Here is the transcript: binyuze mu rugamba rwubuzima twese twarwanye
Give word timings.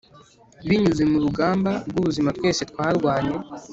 binyuze 0.67 1.03
mu 1.11 1.17
rugamba 1.23 1.71
rwubuzima 1.89 2.29
twese 2.37 2.61
twarwanye 2.71 3.35